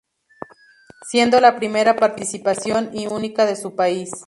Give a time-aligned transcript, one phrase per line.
[1.09, 4.09] Siendo la primera participación y única de su país.